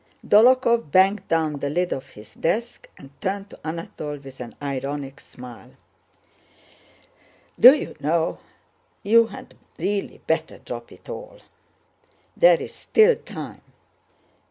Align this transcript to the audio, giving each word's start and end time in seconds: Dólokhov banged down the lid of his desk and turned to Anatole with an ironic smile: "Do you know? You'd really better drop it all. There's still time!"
Dólokhov 0.27 0.89
banged 0.89 1.27
down 1.27 1.59
the 1.59 1.69
lid 1.69 1.93
of 1.93 2.09
his 2.09 2.33
desk 2.33 2.89
and 2.97 3.11
turned 3.21 3.51
to 3.51 3.59
Anatole 3.63 4.17
with 4.17 4.39
an 4.39 4.55
ironic 4.59 5.19
smile: 5.19 5.73
"Do 7.59 7.75
you 7.75 7.95
know? 7.99 8.39
You'd 9.03 9.55
really 9.77 10.19
better 10.25 10.57
drop 10.57 10.91
it 10.91 11.07
all. 11.07 11.41
There's 12.35 12.73
still 12.73 13.15
time!" 13.15 13.61